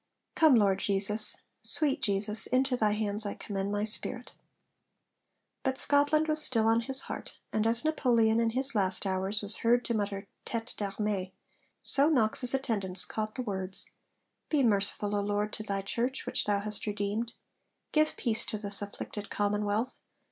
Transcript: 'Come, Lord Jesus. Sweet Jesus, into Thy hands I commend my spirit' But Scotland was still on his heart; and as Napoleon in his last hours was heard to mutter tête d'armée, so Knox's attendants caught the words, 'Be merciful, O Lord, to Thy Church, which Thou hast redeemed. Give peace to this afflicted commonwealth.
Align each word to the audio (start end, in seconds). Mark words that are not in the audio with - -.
'Come, 0.33 0.55
Lord 0.55 0.79
Jesus. 0.79 1.37
Sweet 1.61 2.01
Jesus, 2.01 2.47
into 2.47 2.75
Thy 2.75 2.93
hands 2.93 3.23
I 3.23 3.35
commend 3.35 3.71
my 3.71 3.83
spirit' 3.83 4.33
But 5.61 5.77
Scotland 5.77 6.27
was 6.27 6.43
still 6.43 6.65
on 6.65 6.81
his 6.81 7.01
heart; 7.01 7.37
and 7.53 7.67
as 7.67 7.85
Napoleon 7.85 8.39
in 8.39 8.49
his 8.49 8.73
last 8.73 9.05
hours 9.05 9.43
was 9.43 9.57
heard 9.57 9.85
to 9.85 9.93
mutter 9.93 10.25
tête 10.43 10.73
d'armée, 10.75 11.33
so 11.83 12.09
Knox's 12.09 12.55
attendants 12.55 13.05
caught 13.05 13.35
the 13.35 13.43
words, 13.43 13.91
'Be 14.49 14.63
merciful, 14.63 15.15
O 15.15 15.21
Lord, 15.21 15.53
to 15.53 15.61
Thy 15.61 15.83
Church, 15.83 16.25
which 16.25 16.45
Thou 16.45 16.61
hast 16.61 16.87
redeemed. 16.87 17.33
Give 17.91 18.17
peace 18.17 18.43
to 18.47 18.57
this 18.57 18.81
afflicted 18.81 19.29
commonwealth. 19.29 19.99